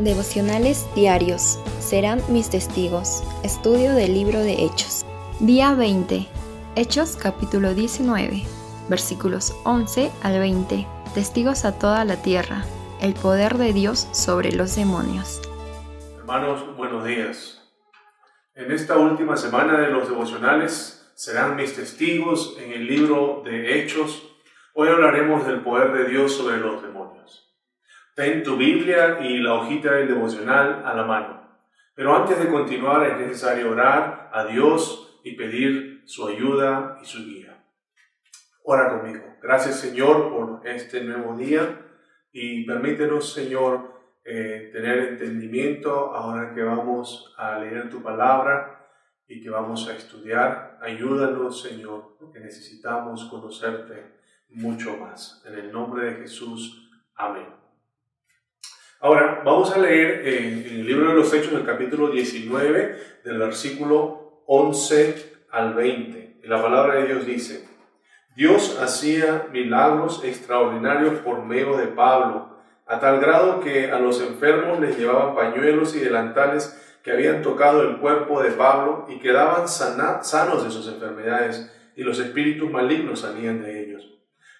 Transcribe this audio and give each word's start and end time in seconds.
Devocionales 0.00 0.86
diarios. 0.94 1.58
Serán 1.78 2.22
mis 2.30 2.48
testigos. 2.48 3.22
Estudio 3.44 3.92
del 3.92 4.14
libro 4.14 4.38
de 4.38 4.64
Hechos. 4.64 5.04
Día 5.40 5.74
20. 5.74 6.26
Hechos 6.74 7.18
capítulo 7.20 7.74
19. 7.74 8.42
Versículos 8.88 9.54
11 9.64 10.10
al 10.22 10.38
20. 10.38 10.86
Testigos 11.12 11.66
a 11.66 11.78
toda 11.78 12.06
la 12.06 12.16
tierra. 12.22 12.64
El 13.02 13.12
poder 13.12 13.58
de 13.58 13.74
Dios 13.74 14.08
sobre 14.12 14.52
los 14.52 14.74
demonios. 14.74 15.42
Hermanos, 16.16 16.74
buenos 16.78 17.04
días. 17.04 17.70
En 18.54 18.72
esta 18.72 18.96
última 18.96 19.36
semana 19.36 19.78
de 19.80 19.90
los 19.90 20.08
devocionales 20.08 21.12
serán 21.14 21.56
mis 21.56 21.76
testigos 21.76 22.56
en 22.58 22.72
el 22.72 22.86
libro 22.86 23.42
de 23.44 23.78
Hechos. 23.78 24.22
Hoy 24.72 24.88
hablaremos 24.88 25.46
del 25.46 25.60
poder 25.60 25.92
de 25.92 26.08
Dios 26.08 26.34
sobre 26.34 26.56
los 26.56 26.80
demonios. 26.82 27.49
Ten 28.14 28.42
tu 28.42 28.56
Biblia 28.56 29.18
y 29.20 29.38
la 29.38 29.54
hojita 29.54 29.92
del 29.92 30.08
devocional 30.08 30.82
a 30.84 30.94
la 30.94 31.04
mano. 31.04 31.40
Pero 31.94 32.16
antes 32.16 32.38
de 32.38 32.48
continuar 32.48 33.06
es 33.06 33.18
necesario 33.18 33.70
orar 33.70 34.30
a 34.32 34.44
Dios 34.44 35.20
y 35.22 35.36
pedir 35.36 36.02
su 36.06 36.26
ayuda 36.26 36.98
y 37.02 37.04
su 37.04 37.24
guía. 37.24 37.64
Ora 38.64 38.88
conmigo. 38.90 39.36
Gracias 39.42 39.80
Señor 39.80 40.30
por 40.30 40.66
este 40.66 41.02
nuevo 41.04 41.36
día 41.36 41.86
y 42.32 42.64
permítenos 42.64 43.32
Señor 43.32 44.00
eh, 44.24 44.70
tener 44.72 44.98
entendimiento 44.98 46.14
ahora 46.14 46.54
que 46.54 46.62
vamos 46.62 47.34
a 47.36 47.58
leer 47.58 47.90
tu 47.90 48.02
palabra 48.02 48.88
y 49.26 49.42
que 49.42 49.50
vamos 49.50 49.88
a 49.88 49.94
estudiar. 49.94 50.78
Ayúdanos 50.82 51.62
Señor 51.62 52.16
porque 52.18 52.40
necesitamos 52.40 53.24
conocerte 53.26 54.20
mucho 54.50 54.96
más. 54.96 55.42
En 55.46 55.54
el 55.54 55.72
nombre 55.72 56.06
de 56.06 56.16
Jesús. 56.16 56.90
Amén. 57.14 57.59
Ahora, 59.02 59.40
vamos 59.46 59.74
a 59.74 59.78
leer 59.78 60.28
en, 60.28 60.58
el 60.66 60.86
libro 60.86 61.08
de 61.08 61.14
los 61.14 61.32
Hechos, 61.32 61.54
el 61.54 61.64
capítulo 61.64 62.10
19, 62.10 62.98
del 63.24 63.38
versículo 63.38 64.42
11 64.44 65.44
al 65.50 65.72
20. 65.72 66.40
Y 66.44 66.46
la 66.46 66.60
palabra 66.60 66.96
de 66.96 67.06
Dios 67.06 67.24
dice, 67.24 67.66
Dios 68.36 68.78
hacía 68.78 69.46
milagros 69.52 70.22
extraordinarios 70.22 71.14
por 71.20 71.42
medio 71.46 71.78
de 71.78 71.86
Pablo, 71.86 72.58
a 72.86 73.00
tal 73.00 73.20
grado 73.20 73.60
que 73.60 73.90
a 73.90 73.98
los 73.98 74.20
enfermos 74.20 74.78
les 74.80 74.98
llevaban 74.98 75.34
pañuelos 75.34 75.96
y 75.96 76.00
delantales 76.00 76.78
que 77.02 77.12
habían 77.12 77.40
tocado 77.40 77.80
el 77.80 77.96
cuerpo 78.00 78.42
de 78.42 78.50
Pablo 78.50 79.06
y 79.08 79.18
quedaban 79.18 79.66
sanos 79.66 80.62
de 80.62 80.70
sus 80.70 80.86
enfermedades, 80.88 81.74
y 81.96 82.02
los 82.02 82.18
espíritus 82.18 82.70
malignos 82.70 83.20
salían 83.20 83.62
de 83.62 83.79
ellos. 83.79 83.79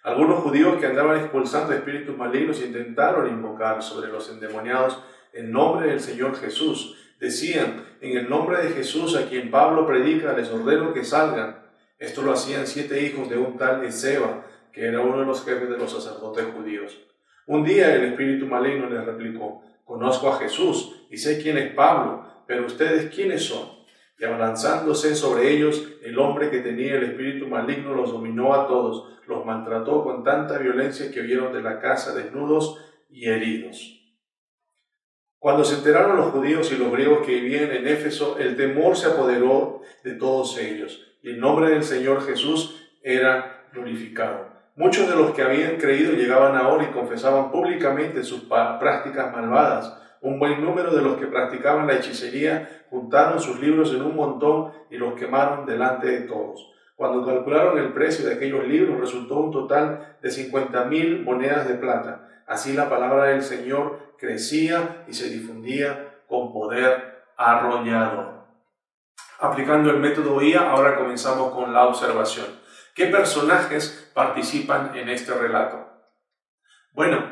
Algunos 0.03 0.39
judíos 0.39 0.79
que 0.81 0.87
andaban 0.87 1.19
expulsando 1.19 1.75
espíritus 1.75 2.17
malignos 2.17 2.63
intentaron 2.63 3.29
invocar 3.29 3.83
sobre 3.83 4.11
los 4.11 4.31
endemoniados 4.31 4.99
el 5.35 5.53
nombre 5.53 5.89
del 5.89 6.01
Señor 6.01 6.37
Jesús. 6.37 6.97
Decían, 7.21 7.85
en 8.01 8.17
el 8.17 8.31
nombre 8.31 8.65
de 8.65 8.71
Jesús 8.71 9.15
a 9.15 9.29
quien 9.29 9.51
Pablo 9.51 9.87
predica, 9.87 10.33
les 10.33 10.51
ordeno 10.51 10.95
que 10.95 11.05
salgan. 11.05 11.59
Esto 11.99 12.23
lo 12.23 12.33
hacían 12.33 12.67
siete 12.67 13.03
hijos 13.03 13.29
de 13.29 13.37
un 13.37 13.59
tal 13.59 13.85
Ezeba, 13.85 14.47
que 14.73 14.87
era 14.87 15.03
uno 15.03 15.19
de 15.21 15.27
los 15.27 15.45
jefes 15.45 15.69
de 15.69 15.77
los 15.77 15.93
sacerdotes 15.93 16.47
judíos. 16.47 16.99
Un 17.47 17.63
día 17.63 17.95
el 17.95 18.05
espíritu 18.05 18.47
maligno 18.47 18.89
les 18.89 19.05
replicó, 19.05 19.63
conozco 19.85 20.31
a 20.31 20.39
Jesús 20.39 21.07
y 21.11 21.19
sé 21.19 21.43
quién 21.43 21.59
es 21.59 21.75
Pablo, 21.75 22.25
pero 22.47 22.65
ustedes 22.65 23.15
quiénes 23.15 23.45
son. 23.45 23.80
Y 24.21 24.25
abalanzándose 24.27 25.17
sobre 25.17 25.51
ellos, 25.51 25.83
el 26.03 26.19
hombre 26.19 26.51
que 26.51 26.61
tenía 26.61 26.97
el 26.97 27.05
espíritu 27.05 27.49
maligno 27.49 27.95
los 27.95 28.13
dominó 28.13 28.53
a 28.53 28.67
todos, 28.67 29.19
los 29.27 29.47
maltrató 29.47 30.05
con 30.05 30.23
tanta 30.23 30.59
violencia 30.59 31.11
que 31.11 31.23
huyeron 31.23 31.55
de 31.55 31.63
la 31.63 31.81
casa 31.81 32.15
desnudos 32.15 32.79
y 33.09 33.31
heridos. 33.31 33.97
Cuando 35.39 35.65
se 35.65 35.77
enteraron 35.77 36.19
los 36.19 36.33
judíos 36.33 36.71
y 36.71 36.77
los 36.77 36.93
griegos 36.93 37.25
que 37.25 37.41
vivían 37.41 37.71
en 37.71 37.89
Éfeso, 37.89 38.37
el 38.39 38.57
temor 38.57 38.95
se 38.95 39.07
apoderó 39.07 39.81
de 40.05 40.13
todos 40.13 40.59
ellos, 40.59 41.03
y 41.23 41.31
el 41.31 41.41
nombre 41.41 41.71
del 41.71 41.83
Señor 41.83 42.27
Jesús 42.27 42.91
era 43.03 43.69
glorificado. 43.73 44.51
Muchos 44.77 45.09
de 45.09 45.17
los 45.17 45.31
que 45.31 45.41
habían 45.41 45.77
creído 45.77 46.13
llegaban 46.13 46.57
ahora 46.57 46.85
y 46.85 46.93
confesaban 46.93 47.51
públicamente 47.51 48.23
sus 48.23 48.43
prácticas 48.43 49.33
malvadas. 49.33 49.97
Un 50.21 50.39
buen 50.39 50.63
número 50.63 50.95
de 50.95 51.03
los 51.03 51.17
que 51.17 51.27
practicaban 51.27 51.87
la 51.87 51.95
hechicería 51.95 52.85
juntaron 52.91 53.41
sus 53.41 53.59
libros 53.61 53.93
en 53.95 54.03
un 54.03 54.15
montón 54.15 54.73
y 54.91 54.97
los 54.97 55.15
quemaron 55.15 55.65
delante 55.65 56.09
de 56.09 56.21
todos. 56.23 56.71
Cuando 56.95 57.25
calcularon 57.25 57.79
el 57.79 57.95
precio 57.95 58.27
de 58.27 58.35
aquellos 58.35 58.67
libros 58.67 59.01
resultó 59.01 59.37
un 59.37 59.51
total 59.51 60.19
de 60.21 60.31
50 60.31 60.85
mil 60.85 61.25
monedas 61.25 61.67
de 61.67 61.75
plata. 61.75 62.29
Así 62.47 62.75
la 62.75 62.91
palabra 62.91 63.25
del 63.25 63.43
Señor 63.43 64.15
crecía 64.19 65.05
y 65.09 65.15
se 65.15 65.31
difundía 65.31 66.19
con 66.29 66.53
poder 66.53 67.25
arrollado. 67.39 68.47
Aplicando 69.39 69.91
el 69.91 69.97
método 69.97 70.43
IA, 70.43 70.71
ahora 70.71 70.97
comenzamos 70.97 71.55
con 71.55 71.73
la 71.73 71.87
observación. 71.87 72.47
¿Qué 72.95 73.07
personajes 73.07 74.11
participan 74.13 74.95
en 74.95 75.09
este 75.09 75.33
relato? 75.33 75.89
Bueno, 76.93 77.25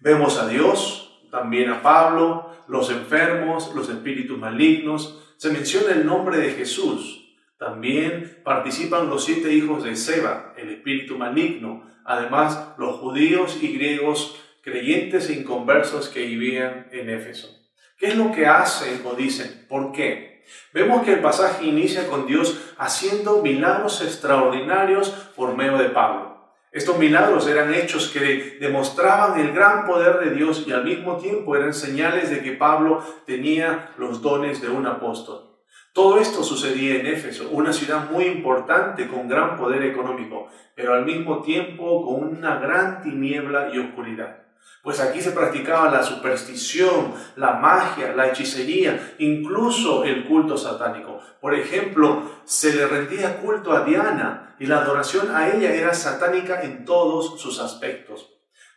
vemos 0.00 0.36
a 0.42 0.48
Dios, 0.48 1.05
también 1.36 1.68
a 1.68 1.82
Pablo, 1.82 2.50
los 2.66 2.88
enfermos, 2.90 3.74
los 3.74 3.90
espíritus 3.90 4.38
malignos. 4.38 5.22
Se 5.36 5.50
menciona 5.50 5.92
el 5.92 6.06
nombre 6.06 6.38
de 6.38 6.52
Jesús, 6.52 7.36
también 7.58 8.40
participan 8.42 9.10
los 9.10 9.26
siete 9.26 9.52
hijos 9.52 9.84
de 9.84 9.96
Seba, 9.96 10.54
el 10.56 10.70
espíritu 10.70 11.18
maligno, 11.18 11.84
además 12.06 12.72
los 12.78 12.96
judíos 12.96 13.58
y 13.60 13.68
griegos 13.74 14.42
creyentes 14.62 15.28
e 15.28 15.34
inconversos 15.34 16.08
que 16.08 16.24
vivían 16.24 16.88
en 16.90 17.10
Éfeso. 17.10 17.54
¿Qué 17.98 18.06
es 18.06 18.16
lo 18.16 18.32
que 18.32 18.46
hacen 18.46 19.02
o 19.04 19.14
dicen? 19.14 19.66
¿Por 19.68 19.92
qué? 19.92 20.42
Vemos 20.72 21.04
que 21.04 21.12
el 21.12 21.20
pasaje 21.20 21.66
inicia 21.66 22.08
con 22.08 22.26
Dios 22.26 22.74
haciendo 22.78 23.42
milagros 23.42 24.00
extraordinarios 24.00 25.10
por 25.36 25.54
medio 25.54 25.76
de 25.76 25.90
Pablo. 25.90 26.35
Estos 26.76 26.98
milagros 26.98 27.48
eran 27.48 27.72
hechos 27.72 28.10
que 28.10 28.58
demostraban 28.60 29.40
el 29.40 29.54
gran 29.54 29.86
poder 29.86 30.18
de 30.18 30.34
Dios 30.34 30.62
y 30.66 30.72
al 30.72 30.84
mismo 30.84 31.16
tiempo 31.16 31.56
eran 31.56 31.72
señales 31.72 32.28
de 32.28 32.42
que 32.42 32.52
Pablo 32.52 33.02
tenía 33.24 33.92
los 33.96 34.20
dones 34.20 34.60
de 34.60 34.68
un 34.68 34.86
apóstol. 34.86 35.56
Todo 35.94 36.18
esto 36.18 36.44
sucedía 36.44 36.96
en 36.96 37.06
Éfeso, 37.06 37.48
una 37.50 37.72
ciudad 37.72 38.10
muy 38.10 38.24
importante 38.24 39.08
con 39.08 39.26
gran 39.26 39.56
poder 39.56 39.84
económico, 39.84 40.48
pero 40.74 40.92
al 40.92 41.06
mismo 41.06 41.40
tiempo 41.40 42.04
con 42.04 42.36
una 42.36 42.58
gran 42.58 43.02
tiniebla 43.02 43.70
y 43.72 43.78
oscuridad. 43.78 44.45
Pues 44.82 45.00
aquí 45.00 45.20
se 45.20 45.32
practicaba 45.32 45.90
la 45.90 46.02
superstición, 46.02 47.12
la 47.34 47.54
magia, 47.54 48.14
la 48.14 48.28
hechicería, 48.28 49.14
incluso 49.18 50.04
el 50.04 50.26
culto 50.26 50.56
satánico. 50.56 51.18
Por 51.40 51.54
ejemplo, 51.54 52.22
se 52.44 52.72
le 52.72 52.86
rendía 52.86 53.38
culto 53.38 53.72
a 53.72 53.84
Diana 53.84 54.54
y 54.60 54.66
la 54.66 54.78
adoración 54.78 55.34
a 55.34 55.48
ella 55.48 55.74
era 55.74 55.92
satánica 55.92 56.62
en 56.62 56.84
todos 56.84 57.40
sus 57.40 57.58
aspectos. 57.58 58.36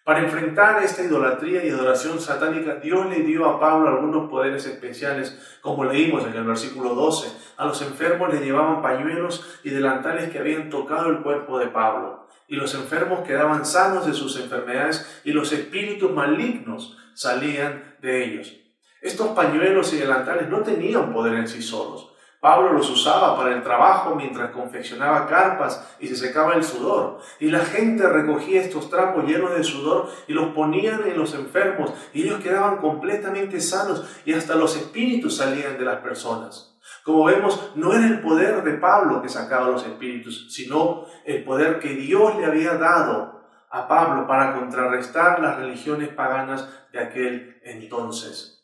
Para 0.09 0.22
enfrentar 0.22 0.81
esta 0.83 1.03
idolatría 1.03 1.63
y 1.63 1.69
adoración 1.69 2.19
satánica, 2.19 2.77
Dios 2.77 3.06
le 3.11 3.19
dio 3.19 3.47
a 3.47 3.59
Pablo 3.59 3.89
algunos 3.89 4.27
poderes 4.27 4.66
especiales, 4.66 5.38
como 5.61 5.85
leímos 5.85 6.25
en 6.25 6.33
el 6.33 6.45
versículo 6.45 6.95
12. 6.95 7.31
A 7.57 7.66
los 7.67 7.79
enfermos 7.83 8.33
le 8.33 8.39
llevaban 8.39 8.81
pañuelos 8.81 9.59
y 9.63 9.69
delantales 9.69 10.31
que 10.31 10.39
habían 10.39 10.71
tocado 10.71 11.09
el 11.09 11.19
cuerpo 11.19 11.59
de 11.59 11.67
Pablo, 11.67 12.27
y 12.49 12.55
los 12.55 12.73
enfermos 12.75 13.25
quedaban 13.25 13.65
sanos 13.65 14.05
de 14.05 14.13
sus 14.13 14.39
enfermedades, 14.39 15.21
y 15.23 15.31
los 15.31 15.51
espíritus 15.53 16.11
malignos 16.11 16.97
salían 17.13 17.95
de 18.01 18.25
ellos. 18.25 18.53
Estos 19.01 19.29
pañuelos 19.29 19.93
y 19.93 19.97
delantales 19.97 20.49
no 20.49 20.59
tenían 20.59 21.13
poder 21.13 21.35
en 21.35 21.47
sí 21.47 21.61
solos, 21.61 22.09
Pablo 22.39 22.71
los 22.71 22.89
usaba 22.89 23.35
para 23.35 23.53
el 23.53 23.63
trabajo 23.63 24.15
mientras 24.15 24.51
confeccionaba 24.51 25.27
carpas 25.27 25.85
y 25.99 26.07
se 26.07 26.15
secaba 26.15 26.53
el 26.53 26.63
sudor. 26.63 27.19
Y 27.39 27.51
la 27.51 27.59
gente 27.59 28.07
recogía 28.07 28.61
estos 28.61 28.89
trapos 28.89 29.25
llenos 29.25 29.57
de 29.57 29.63
sudor 29.63 30.09
y 30.25 30.33
los 30.33 30.53
ponían 30.53 31.05
en 31.05 31.17
los 31.17 31.33
enfermos 31.33 31.91
y 32.13 32.23
ellos 32.23 32.41
quedaban 32.41 32.77
completamente 32.77 33.59
sanos 33.59 34.06
y 34.24 34.33
hasta 34.33 34.56
los 34.56 34.77
espíritus 34.77 35.35
salían 35.35 35.77
de 35.77 35.83
las 35.83 35.97
personas. 35.97 36.77
Como 37.04 37.24
vemos, 37.25 37.72
no 37.75 37.94
era 37.94 38.06
el 38.06 38.22
poder 38.22 38.63
de 38.63 38.74
Pablo 38.74 39.22
que 39.22 39.30
sacaba 39.30 39.69
los 39.69 39.86
espíritus, 39.86 40.54
sino 40.54 41.06
el 41.25 41.44
poder 41.44 41.80
que 41.80 41.90
Dios 41.90 42.38
le 42.38 42.46
había 42.46 42.75
dado 42.75 43.40
a 43.69 43.88
Pablo 43.88 44.28
para 44.28 44.54
contrarrestar 44.54 45.40
las 45.40 45.57
religiones 45.57 46.10
paganas 46.10 46.68
de 46.92 47.00
aquel 47.00 47.60
entonces. 47.63 48.60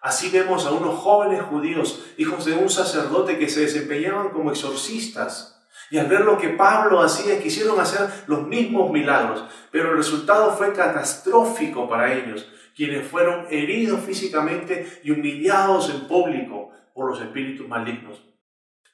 Así 0.00 0.30
vemos 0.30 0.64
a 0.64 0.72
unos 0.72 0.96
jóvenes 0.96 1.42
judíos, 1.42 2.04
hijos 2.18 2.44
de 2.44 2.54
un 2.54 2.68
sacerdote, 2.68 3.38
que 3.38 3.48
se 3.48 3.60
desempeñaban 3.60 4.30
como 4.30 4.50
exorcistas. 4.50 5.60
Y 5.90 5.98
al 5.98 6.06
ver 6.06 6.20
lo 6.20 6.38
que 6.38 6.50
Pablo 6.50 7.00
hacía, 7.00 7.40
quisieron 7.42 7.80
hacer 7.80 8.08
los 8.26 8.46
mismos 8.46 8.90
milagros, 8.90 9.44
pero 9.72 9.90
el 9.90 9.96
resultado 9.96 10.52
fue 10.52 10.72
catastrófico 10.72 11.88
para 11.88 12.12
ellos, 12.12 12.46
quienes 12.76 13.08
fueron 13.08 13.46
heridos 13.50 14.00
físicamente 14.00 15.00
y 15.02 15.10
humillados 15.10 15.90
en 15.90 16.06
público 16.06 16.67
por 16.98 17.10
los 17.10 17.20
espíritus 17.20 17.68
malignos. 17.68 18.18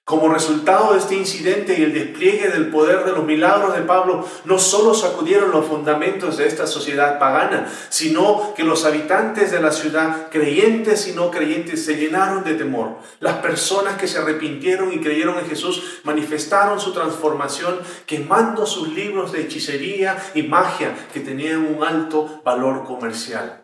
Como 0.04 0.28
resultado 0.28 0.92
de 0.92 0.98
este 0.98 1.14
incidente 1.14 1.74
y 1.78 1.82
el 1.84 1.94
despliegue 1.94 2.50
del 2.50 2.68
poder 2.68 3.06
de 3.06 3.12
los 3.12 3.24
milagros 3.24 3.74
de 3.74 3.80
Pablo, 3.80 4.28
no 4.44 4.58
solo 4.58 4.92
sacudieron 4.92 5.50
los 5.50 5.64
fundamentos 5.64 6.36
de 6.36 6.46
esta 6.46 6.66
sociedad 6.66 7.18
pagana, 7.18 7.66
sino 7.88 8.52
que 8.54 8.62
los 8.62 8.84
habitantes 8.84 9.50
de 9.50 9.62
la 9.62 9.72
ciudad, 9.72 10.28
creyentes 10.30 11.08
y 11.08 11.12
no 11.12 11.30
creyentes, 11.30 11.86
se 11.86 11.96
llenaron 11.96 12.44
de 12.44 12.56
temor. 12.56 12.98
Las 13.20 13.36
personas 13.38 13.96
que 13.96 14.06
se 14.06 14.18
arrepintieron 14.18 14.92
y 14.92 15.00
creyeron 15.00 15.38
en 15.38 15.46
Jesús 15.46 16.02
manifestaron 16.04 16.78
su 16.78 16.92
transformación 16.92 17.78
quemando 18.04 18.66
sus 18.66 18.92
libros 18.92 19.32
de 19.32 19.40
hechicería 19.40 20.22
y 20.34 20.42
magia 20.42 20.94
que 21.14 21.20
tenían 21.20 21.64
un 21.64 21.82
alto 21.82 22.42
valor 22.44 22.84
comercial. 22.84 23.63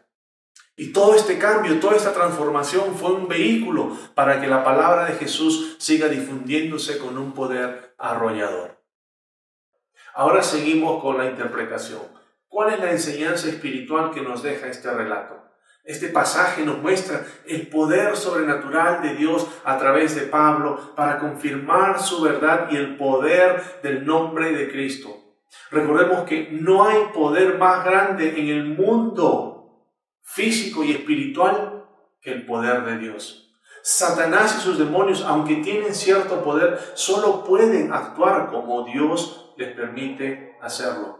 Y 0.81 0.95
todo 0.95 1.15
este 1.15 1.37
cambio, 1.37 1.79
toda 1.79 1.95
esta 1.95 2.15
transformación 2.15 2.95
fue 2.95 3.13
un 3.13 3.29
vehículo 3.29 3.95
para 4.15 4.41
que 4.41 4.47
la 4.47 4.65
palabra 4.65 5.05
de 5.05 5.13
Jesús 5.13 5.77
siga 5.79 6.09
difundiéndose 6.09 6.97
con 6.97 7.19
un 7.19 7.35
poder 7.35 7.95
arrollador. 7.99 8.81
Ahora 10.15 10.43
seguimos 10.43 11.03
con 11.03 11.19
la 11.19 11.27
interpretación. 11.27 12.01
¿Cuál 12.49 12.73
es 12.73 12.81
la 12.81 12.93
enseñanza 12.93 13.51
espiritual 13.51 14.11
que 14.11 14.23
nos 14.23 14.43
deja 14.43 14.69
este 14.69 14.91
relato? 14.91 15.45
Este 15.85 16.09
pasaje 16.09 16.65
nos 16.65 16.79
muestra 16.79 17.27
el 17.47 17.69
poder 17.69 18.17
sobrenatural 18.17 19.03
de 19.03 19.17
Dios 19.17 19.47
a 19.65 19.77
través 19.77 20.15
de 20.15 20.23
Pablo 20.23 20.95
para 20.97 21.19
confirmar 21.19 22.01
su 22.01 22.23
verdad 22.23 22.69
y 22.71 22.77
el 22.77 22.97
poder 22.97 23.63
del 23.83 24.07
nombre 24.07 24.53
de 24.53 24.71
Cristo. 24.73 25.15
Recordemos 25.71 26.25
que 26.25 26.49
no 26.53 26.89
hay 26.89 27.03
poder 27.13 27.59
más 27.59 27.85
grande 27.85 28.41
en 28.41 28.49
el 28.49 28.65
mundo 28.65 29.50
físico 30.23 30.85
y 30.85 30.93
espiritual 30.93 31.85
que 32.21 32.33
el 32.33 32.47
poder 32.47 32.85
de 32.85 32.99
Dios. 32.99 33.51
Satanás 33.83 34.57
y 34.59 34.61
sus 34.61 34.79
demonios, 34.79 35.25
aunque 35.27 35.57
tienen 35.57 35.95
cierto 35.95 36.43
poder, 36.43 36.79
solo 36.95 37.45
pueden 37.45 37.93
actuar 37.93 38.51
como 38.51 38.85
Dios 38.85 39.53
les 39.57 39.75
permite 39.75 40.57
hacerlo. 40.61 41.19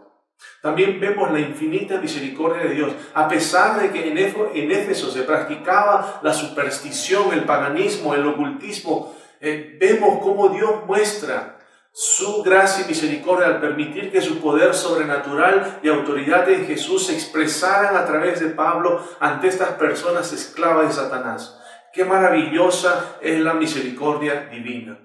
También 0.61 0.99
vemos 0.99 1.31
la 1.31 1.39
infinita 1.39 1.99
misericordia 1.99 2.63
de 2.63 2.75
Dios. 2.75 2.93
A 3.13 3.27
pesar 3.27 3.79
de 3.79 3.91
que 3.91 4.09
en 4.09 4.71
Éfeso 4.71 5.11
se 5.11 5.23
practicaba 5.23 6.19
la 6.23 6.33
superstición, 6.33 7.33
el 7.33 7.45
paganismo, 7.45 8.13
el 8.13 8.25
ocultismo, 8.25 9.15
eh, 9.39 9.77
vemos 9.79 10.19
cómo 10.21 10.49
Dios 10.49 10.85
muestra 10.85 11.59
su 11.93 12.41
gracia 12.41 12.85
y 12.85 12.87
misericordia 12.87 13.47
al 13.47 13.59
permitir 13.59 14.11
que 14.11 14.21
su 14.21 14.39
poder 14.39 14.73
sobrenatural 14.73 15.79
y 15.83 15.89
autoridad 15.89 16.49
en 16.49 16.65
Jesús 16.65 17.07
se 17.07 17.13
expresaran 17.13 17.97
a 17.97 18.05
través 18.05 18.39
de 18.39 18.47
Pablo 18.47 19.05
ante 19.19 19.47
estas 19.47 19.73
personas 19.73 20.31
esclavas 20.31 20.87
de 20.87 20.93
Satanás. 20.93 21.59
Qué 21.93 22.05
maravillosa 22.05 23.17
es 23.21 23.41
la 23.41 23.53
misericordia 23.53 24.47
divina. 24.49 24.97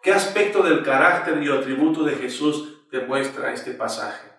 ¿Qué 0.00 0.12
aspecto 0.12 0.62
del 0.62 0.84
carácter 0.84 1.42
y 1.42 1.50
atributo 1.50 2.04
de 2.04 2.14
Jesús 2.14 2.88
demuestra 2.90 3.52
este 3.52 3.72
pasaje? 3.72 4.30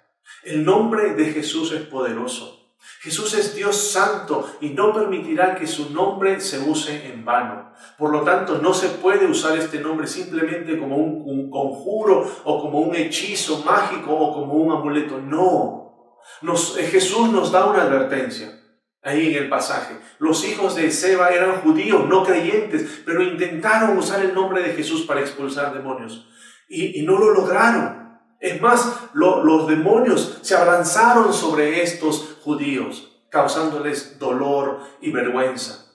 El 0.43 0.63
nombre 0.63 1.13
de 1.13 1.25
Jesús 1.25 1.73
es 1.73 1.81
poderoso. 1.81 2.62
Jesús 3.01 3.33
es 3.33 3.56
Dios 3.56 3.75
santo 3.91 4.50
y 4.62 4.69
no 4.69 4.94
permitirá 4.94 5.56
que 5.56 5.68
su 5.68 5.91
nombre 5.91 6.39
se 6.39 6.59
use 6.59 7.07
en 7.12 7.25
vano. 7.25 7.74
Por 7.97 8.12
lo 8.12 8.21
tanto, 8.21 8.59
no 8.59 8.74
se 8.74 8.89
puede 8.89 9.25
usar 9.25 9.57
este 9.57 9.80
nombre 9.80 10.07
simplemente 10.07 10.77
como 10.77 10.97
un, 10.97 11.50
conjuro 11.50 12.25
o 12.44 12.62
como 12.62 12.80
un 12.80 12.95
hechizo 12.95 13.63
mágico 13.65 14.13
o 14.13 14.33
como 14.33 14.53
un 14.53 14.71
amuleto. 14.71 15.19
No. 15.19 16.19
Eh, 16.77 16.83
Jesús 16.83 17.30
nos 17.30 17.51
da 17.51 17.65
una 17.65 17.83
advertencia 17.83 18.59
ahí 19.01 19.27
en 19.27 19.44
el 19.44 19.50
pasaje. 19.50 19.97
Los 20.19 20.47
hijos 20.47 20.75
de 20.75 20.89
Seba 20.91 21.29
eran 21.29 21.62
judíos, 21.62 22.07
no 22.07 22.24
creyentes, 22.24 23.03
pero 23.06 23.21
intentaron 23.21 23.97
usar 23.97 24.24
el 24.24 24.33
nombre 24.33 24.63
de 24.63 24.74
Jesús 24.74 25.06
para 25.06 25.19
expulsar 25.19 25.74
demonios 25.74 26.27
y, 26.74 27.03
no 27.03 27.18
lo 27.18 27.31
lograron. 27.33 28.02
Es 28.43 28.59
más, 28.59 29.09
los 29.13 29.67
demonios 29.69 30.39
se 30.41 30.53
abalanzaron 30.53 31.33
sobre 31.33 31.81
estos 31.81 32.39
judíos, 32.43 33.23
causándoles 33.29 34.19
dolor 34.19 34.81
y 34.99 35.11
vergüenza. 35.11 35.93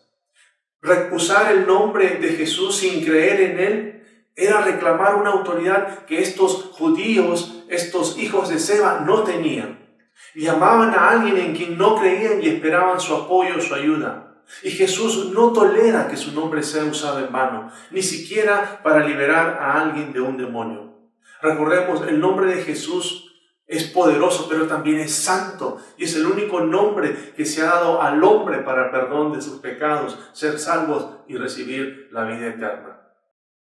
Recusar 0.80 1.52
el 1.52 1.66
nombre 1.66 2.16
de 2.16 2.28
Jesús 2.30 2.76
sin 2.76 3.04
creer 3.04 3.42
en 3.42 3.60
él 3.60 4.24
era 4.34 4.62
reclamar 4.62 5.16
una 5.16 5.32
autoridad 5.32 6.06
que 6.06 6.22
estos 6.22 6.70
judíos, 6.72 7.64
estos 7.68 8.16
hijos 8.16 8.48
de 8.48 8.58
Seba, 8.58 9.02
no 9.04 9.24
tenían. 9.24 9.86
Llamaban 10.34 10.94
a 10.94 11.10
alguien 11.10 11.36
en 11.36 11.54
quien 11.54 11.76
no 11.76 11.96
creían 11.96 12.42
y 12.42 12.48
esperaban 12.48 12.98
su 12.98 13.14
apoyo, 13.14 13.60
su 13.60 13.74
ayuda. 13.74 14.42
Y 14.62 14.70
Jesús 14.70 15.32
no 15.34 15.52
tolera 15.52 16.08
que 16.08 16.16
su 16.16 16.32
nombre 16.32 16.62
sea 16.62 16.84
usado 16.84 17.18
en 17.18 17.30
vano, 17.30 17.70
ni 17.90 18.02
siquiera 18.02 18.80
para 18.82 19.06
liberar 19.06 19.58
a 19.60 19.82
alguien 19.82 20.14
de 20.14 20.22
un 20.22 20.38
demonio. 20.38 20.87
Recordemos, 21.42 22.02
el 22.08 22.20
nombre 22.20 22.54
de 22.54 22.62
Jesús 22.62 23.28
es 23.66 23.84
poderoso, 23.84 24.46
pero 24.48 24.66
también 24.66 24.98
es 24.98 25.14
santo. 25.14 25.78
Y 25.96 26.04
es 26.04 26.16
el 26.16 26.26
único 26.26 26.60
nombre 26.60 27.14
que 27.36 27.44
se 27.44 27.62
ha 27.62 27.66
dado 27.66 28.00
al 28.00 28.22
hombre 28.24 28.58
para 28.58 28.90
perdón 28.90 29.32
de 29.32 29.42
sus 29.42 29.60
pecados, 29.60 30.18
ser 30.32 30.58
salvos 30.58 31.06
y 31.28 31.36
recibir 31.36 32.08
la 32.10 32.24
vida 32.24 32.48
eterna. 32.48 32.98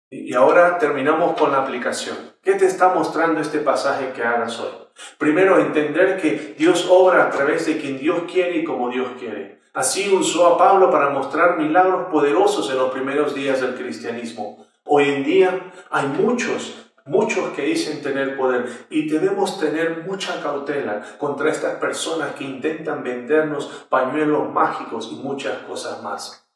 Y 0.09 0.33
ahora 0.35 0.77
terminamos 0.77 1.39
con 1.39 1.51
la 1.51 1.63
aplicación. 1.63 2.15
¿Qué 2.43 2.53
te 2.55 2.65
está 2.65 2.93
mostrando 2.93 3.39
este 3.39 3.59
pasaje 3.59 4.11
que 4.13 4.21
hagas 4.21 4.59
hoy? 4.59 4.71
Primero, 5.17 5.57
entender 5.57 6.21
que 6.21 6.53
Dios 6.57 6.87
obra 6.89 7.23
a 7.23 7.29
través 7.31 7.65
de 7.65 7.77
quien 7.79 7.97
Dios 7.97 8.23
quiere 8.31 8.57
y 8.57 8.63
como 8.63 8.89
Dios 8.89 9.07
quiere. 9.17 9.61
Así 9.73 10.13
usó 10.13 10.45
a 10.45 10.57
Pablo 10.57 10.91
para 10.91 11.09
mostrar 11.09 11.57
milagros 11.57 12.11
poderosos 12.11 12.69
en 12.69 12.77
los 12.77 12.91
primeros 12.91 13.33
días 13.33 13.59
del 13.61 13.73
cristianismo. 13.73 14.67
Hoy 14.83 15.09
en 15.09 15.23
día 15.23 15.71
hay 15.89 16.07
muchos 16.07 16.82
Muchos 17.05 17.49
que 17.49 17.63
dicen 17.63 18.01
tener 18.01 18.37
poder 18.37 18.87
y 18.89 19.09
debemos 19.09 19.59
tener 19.59 20.05
mucha 20.07 20.41
cautela 20.41 21.03
contra 21.17 21.51
estas 21.51 21.75
personas 21.75 22.35
que 22.35 22.45
intentan 22.45 23.03
vendernos 23.03 23.85
pañuelos 23.89 24.49
mágicos 24.51 25.09
y 25.11 25.15
muchas 25.15 25.59
cosas 25.63 26.01
más. 26.01 26.47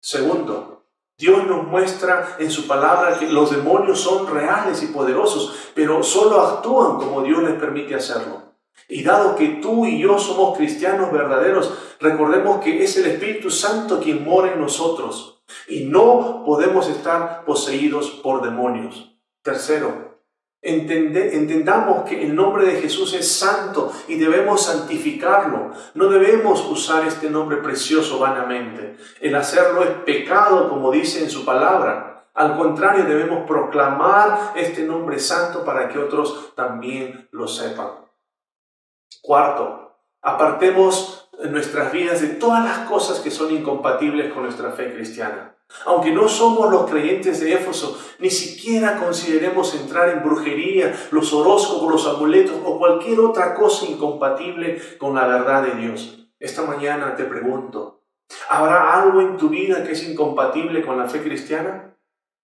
Segundo, 0.00 0.84
Dios 1.16 1.46
nos 1.46 1.66
muestra 1.66 2.36
en 2.38 2.50
su 2.50 2.66
palabra 2.66 3.18
que 3.18 3.28
los 3.28 3.50
demonios 3.50 4.00
son 4.00 4.26
reales 4.26 4.82
y 4.82 4.88
poderosos, 4.88 5.72
pero 5.74 6.02
solo 6.02 6.42
actúan 6.42 6.98
como 6.98 7.22
Dios 7.22 7.42
les 7.42 7.54
permite 7.54 7.94
hacerlo. 7.94 8.42
Y 8.88 9.02
dado 9.02 9.36
que 9.36 9.48
tú 9.60 9.86
y 9.86 9.98
yo 9.98 10.18
somos 10.18 10.56
cristianos 10.56 11.10
verdaderos, 11.10 11.72
recordemos 11.98 12.62
que 12.62 12.84
es 12.84 12.96
el 12.98 13.06
Espíritu 13.06 13.50
Santo 13.50 14.00
quien 14.00 14.22
mora 14.22 14.52
en 14.52 14.60
nosotros 14.60 15.42
y 15.66 15.86
no 15.86 16.44
podemos 16.44 16.88
estar 16.88 17.44
poseídos 17.44 18.10
por 18.10 18.42
demonios. 18.42 19.17
Tercero, 19.42 20.20
entendamos 20.60 22.08
que 22.08 22.22
el 22.24 22.34
nombre 22.34 22.66
de 22.66 22.80
Jesús 22.80 23.14
es 23.14 23.30
santo 23.30 23.92
y 24.08 24.16
debemos 24.16 24.66
santificarlo. 24.66 25.70
No 25.94 26.08
debemos 26.08 26.66
usar 26.68 27.06
este 27.06 27.30
nombre 27.30 27.58
precioso 27.58 28.18
vanamente. 28.18 28.96
El 29.20 29.34
hacerlo 29.36 29.82
es 29.82 29.90
pecado, 30.04 30.68
como 30.68 30.90
dice 30.90 31.22
en 31.22 31.30
su 31.30 31.44
palabra. 31.44 32.28
Al 32.34 32.56
contrario, 32.56 33.04
debemos 33.04 33.46
proclamar 33.46 34.52
este 34.56 34.84
nombre 34.84 35.18
santo 35.18 35.64
para 35.64 35.88
que 35.88 35.98
otros 35.98 36.54
también 36.54 37.28
lo 37.32 37.48
sepan. 37.48 37.88
Cuarto, 39.22 39.96
apartemos 40.22 41.28
nuestras 41.44 41.92
vidas 41.92 42.20
de 42.20 42.28
todas 42.28 42.64
las 42.64 42.88
cosas 42.88 43.20
que 43.20 43.30
son 43.30 43.52
incompatibles 43.52 44.32
con 44.32 44.44
nuestra 44.44 44.70
fe 44.72 44.92
cristiana. 44.92 45.57
Aunque 45.84 46.12
no 46.12 46.28
somos 46.28 46.70
los 46.70 46.90
creyentes 46.90 47.40
de 47.40 47.52
Éfeso, 47.52 47.98
ni 48.18 48.30
siquiera 48.30 48.98
consideremos 48.98 49.74
entrar 49.74 50.08
en 50.08 50.22
brujería, 50.22 50.98
los 51.10 51.32
horóscopos, 51.32 51.90
los 51.90 52.06
amuletos 52.06 52.56
o 52.64 52.78
cualquier 52.78 53.20
otra 53.20 53.54
cosa 53.54 53.86
incompatible 53.86 54.80
con 54.98 55.14
la 55.14 55.26
verdad 55.26 55.62
de 55.62 55.74
Dios. 55.74 56.28
Esta 56.40 56.62
mañana 56.62 57.16
te 57.16 57.24
pregunto, 57.24 58.02
¿habrá 58.48 59.00
algo 59.00 59.20
en 59.20 59.36
tu 59.36 59.48
vida 59.50 59.84
que 59.84 59.92
es 59.92 60.08
incompatible 60.08 60.84
con 60.84 60.96
la 60.98 61.08
fe 61.08 61.22
cristiana? 61.22 61.96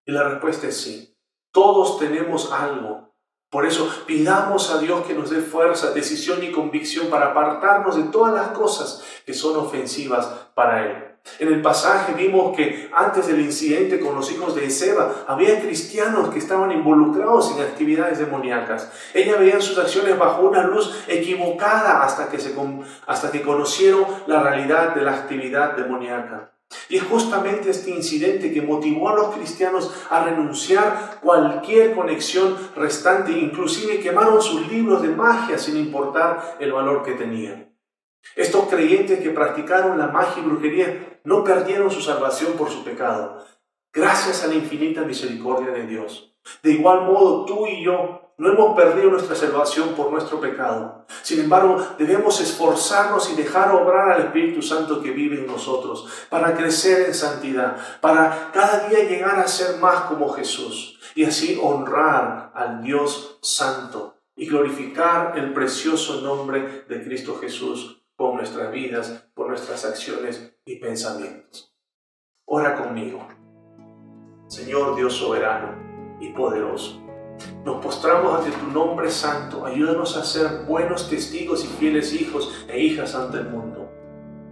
Y 0.05 0.13
la 0.13 0.29
respuesta 0.29 0.67
es 0.69 0.77
sí. 0.77 1.17
Todos 1.51 1.99
tenemos 1.99 2.53
algo. 2.53 3.15
Por 3.49 3.65
eso 3.67 3.89
pidamos 4.07 4.71
a 4.71 4.79
Dios 4.79 5.07
que 5.07 5.15
nos 5.15 5.31
dé 5.31 5.41
fuerza, 5.41 5.93
decisión 5.93 6.43
y 6.43 6.51
convicción 6.51 7.09
para 7.09 7.27
apartarnos 7.27 7.97
de 7.97 8.03
todas 8.05 8.35
las 8.35 8.49
cosas 8.49 9.05
que 9.25 9.33
son 9.33 9.57
ofensivas 9.57 10.27
para 10.55 10.85
Él. 10.85 11.14
En 11.39 11.49
el 11.49 11.63
pasaje 11.63 12.13
vimos 12.13 12.55
que 12.55 12.91
antes 12.93 13.27
del 13.27 13.41
incidente 13.41 13.99
con 13.99 14.15
los 14.15 14.31
hijos 14.31 14.55
de 14.55 14.71
Seba, 14.71 15.25
había 15.27 15.61
cristianos 15.61 16.29
que 16.29 16.39
estaban 16.39 16.71
involucrados 16.71 17.53
en 17.53 17.63
actividades 17.63 18.19
demoníacas. 18.19 18.91
Ella 19.15 19.37
veían 19.37 19.63
sus 19.63 19.79
acciones 19.79 20.19
bajo 20.19 20.43
una 20.43 20.63
luz 20.65 21.05
equivocada 21.09 22.03
hasta 22.03 22.29
que, 22.29 22.39
se, 22.39 22.55
hasta 23.07 23.31
que 23.33 23.43
conocieron 23.43 24.05
la 24.27 24.43
realidad 24.43 24.95
de 24.95 25.03
la 25.03 25.15
actividad 25.15 25.75
demoníaca. 25.77 26.53
Y 26.89 26.97
es 26.97 27.05
justamente 27.05 27.71
este 27.71 27.91
incidente 27.91 28.53
que 28.53 28.63
motivó 28.63 29.09
a 29.09 29.15
los 29.15 29.35
cristianos 29.35 29.93
a 30.11 30.25
renunciar 30.25 31.21
cualquier 31.23 31.95
conexión 31.95 32.57
restante, 32.77 33.33
inclusive 33.33 34.01
quemaron 34.01 34.43
sus 34.43 34.69
libros 34.69 35.03
de 35.03 35.09
magia 35.09 35.59
sin 35.59 35.77
importar 35.77 36.57
el 36.59 36.73
valor 36.73 37.03
que 37.03 37.13
tenían. 37.13 37.73
Estos 38.37 38.69
creyentes 38.69 39.21
que 39.21 39.31
practicaron 39.31 39.99
la 39.99 40.09
magia 40.09 40.43
y 40.43 40.47
brujería 40.47 41.14
no 41.25 41.43
perdieron 41.43 41.91
su 41.91 42.01
salvación 42.01 42.53
por 42.53 42.71
su 42.71 42.85
pecado. 42.85 43.45
gracias 43.93 44.43
a 44.43 44.49
la 44.49 44.55
infinita 44.55 45.03
misericordia 45.03 45.71
de 45.73 45.87
Dios. 45.87 46.35
De 46.63 46.73
igual 46.73 47.03
modo, 47.03 47.45
tú 47.45 47.65
y 47.67 47.85
yo 47.85 48.33
no 48.37 48.53
hemos 48.53 48.75
perdido 48.75 49.11
nuestra 49.11 49.37
salvación 49.37 49.91
por 49.91 50.11
nuestro 50.11 50.41
pecado. 50.41 51.07
Sin 51.23 51.41
embargo, 51.41 51.77
debemos 51.97 52.41
esforzarnos 52.41 53.31
y 53.31 53.37
dejar 53.37 53.73
obrar 53.73 54.11
al 54.11 54.23
Espíritu 54.23 54.63
Santo 54.63 55.01
que 55.01 55.13
vive 55.13 55.37
en 55.37 55.47
nosotros 55.47 56.09
para 56.29 56.57
crecer 56.57 57.07
en 57.07 57.15
santidad, 57.15 57.77
para 58.01 58.51
cada 58.53 58.89
día 58.89 59.05
llegar 59.05 59.39
a 59.39 59.47
ser 59.47 59.79
más 59.79 60.03
como 60.03 60.31
Jesús 60.31 60.99
y 61.15 61.25
así 61.25 61.59
honrar 61.63 62.51
al 62.55 62.83
Dios 62.83 63.39
Santo 63.41 64.17
y 64.35 64.49
glorificar 64.49 65.39
el 65.39 65.53
precioso 65.53 66.21
nombre 66.21 66.85
de 66.89 67.05
Cristo 67.05 67.39
Jesús 67.41 68.04
por 68.17 68.35
nuestras 68.35 68.73
vidas, 68.73 69.29
por 69.35 69.49
nuestras 69.49 69.85
acciones 69.85 70.57
y 70.65 70.77
pensamientos. 70.77 71.75
Ora 72.47 72.77
conmigo. 72.77 73.27
Señor 74.49 74.97
Dios 74.97 75.15
soberano 75.15 76.19
y 76.21 76.29
poderoso 76.33 77.05
nos 77.65 77.83
postramos 77.83 78.39
ante 78.39 78.57
tu 78.57 78.67
nombre 78.67 79.11
santo. 79.11 79.65
Ayúdanos 79.65 80.17
a 80.17 80.25
ser 80.25 80.65
buenos 80.67 81.09
testigos 81.09 81.65
y 81.65 81.69
fieles 81.69 82.13
hijos 82.13 82.67
e 82.69 82.79
hijas 82.79 83.15
ante 83.15 83.39
el 83.39 83.49
mundo. 83.49 83.91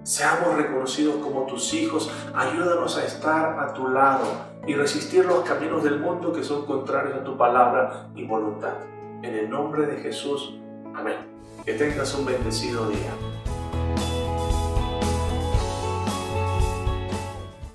Seamos 0.02 0.56
reconocidos 0.56 1.16
como 1.16 1.46
tus 1.46 1.74
hijos. 1.74 2.10
Ayúdanos 2.34 2.96
a 2.96 3.04
estar 3.04 3.60
a 3.60 3.74
tu 3.74 3.88
lado 3.88 4.24
y 4.66 4.74
resistir 4.74 5.24
los 5.24 5.44
caminos 5.44 5.84
del 5.84 6.00
mundo 6.00 6.32
que 6.32 6.42
son 6.42 6.66
contrarios 6.66 7.18
a 7.18 7.24
tu 7.24 7.36
palabra 7.36 8.10
y 8.14 8.24
voluntad. 8.24 8.74
En 9.22 9.34
el 9.34 9.50
nombre 9.50 9.86
de 9.86 10.00
Jesús. 10.00 10.58
Amén. 10.94 11.16
Que 11.64 11.74
tengas 11.74 12.14
un 12.14 12.26
bendecido 12.26 12.88
día. 12.88 13.41